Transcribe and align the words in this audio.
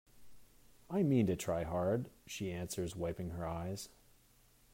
"I 0.89 1.03
mean 1.03 1.27
to 1.27 1.35
try 1.35 1.63
hard," 1.63 2.09
she 2.25 2.51
answers, 2.51 2.95
wiping 2.95 3.29
her 3.29 3.45
eyes. 3.47 3.89